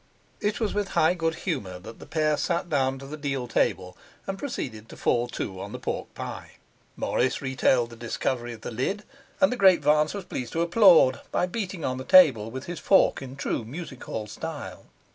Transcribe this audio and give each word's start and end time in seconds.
It 0.39 0.59
was 0.59 0.73
with 0.73 0.87
high 0.97 1.13
good 1.13 1.35
humour 1.45 1.77
that 1.77 1.99
the 1.99 2.07
pair 2.07 2.35
sat 2.35 2.69
down 2.71 2.97
to 2.97 3.05
the 3.05 3.15
deal 3.17 3.47
table, 3.47 3.95
and 4.25 4.39
proceeded 4.39 4.89
to 4.89 4.97
fall 4.97 5.27
to 5.27 5.61
on 5.61 5.73
the 5.73 5.77
pork 5.79 6.11
pie. 6.15 6.53
Morris 6.95 7.39
retailed 7.39 7.91
the 7.91 7.95
discovery 7.95 8.51
of 8.53 8.61
the 8.61 8.71
lid, 8.71 9.03
and 9.39 9.51
the 9.51 9.57
Great 9.57 9.83
Vance 9.83 10.15
was 10.15 10.25
pleased 10.25 10.53
to 10.53 10.61
applaud 10.63 11.21
by 11.31 11.45
beating 11.45 11.85
on 11.85 11.99
the 11.99 12.03
table 12.03 12.49
with 12.49 12.63
his 12.65 12.79
fork 12.79 13.21
in 13.21 13.35
true 13.35 13.63
music 13.63 14.03
hall 14.05 14.25
style. 14.25 14.87